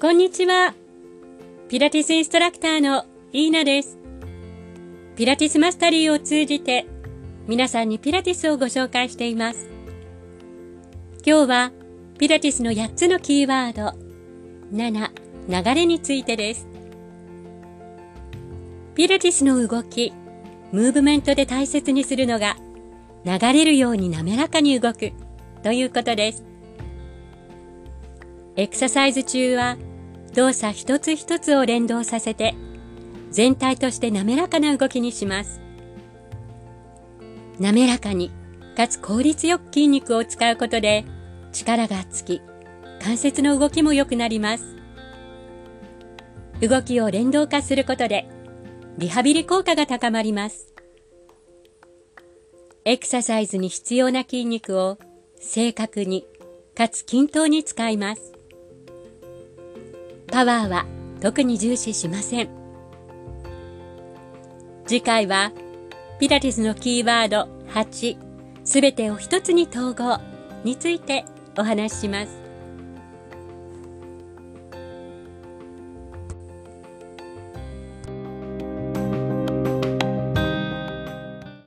[0.00, 0.74] こんにちは。
[1.68, 3.96] ピラティスインストラクターのイーナです。
[5.14, 6.84] ピラティスマスタリーを通じて
[7.46, 9.70] 皆さんにピラティスをご紹介しています。
[11.24, 11.72] 今日は
[12.18, 13.96] ピラティスの8つのキーワード
[14.76, 15.10] 7
[15.62, 16.66] 流れについてです。
[18.96, 20.12] ピラティスの動き、
[20.72, 22.56] ムーブメントで大切にするのが
[23.24, 25.12] 流れるように滑らかに動く
[25.62, 26.53] ということです。
[28.56, 29.76] エクササイズ中は
[30.34, 32.54] 動作一つ一つを連動させて
[33.30, 35.60] 全体として滑らかな動きにします。
[37.58, 38.30] 滑らかに
[38.76, 41.04] かつ効率よく筋肉を使うことで
[41.52, 42.42] 力がつき
[43.00, 44.76] 関節の動きも良くなります。
[46.60, 48.28] 動きを連動化することで
[48.98, 50.72] リハビリ効果が高まります。
[52.84, 54.98] エクササイズに必要な筋肉を
[55.40, 56.24] 正確に
[56.76, 58.33] かつ均等に使います。
[60.34, 60.84] パワーは
[61.20, 62.48] 特に重視しません。
[64.84, 65.52] 次回は
[66.18, 68.18] ピラティスのキーワード8
[68.64, 70.18] すべてを一つに統合
[70.64, 71.24] について
[71.56, 72.43] お話しします。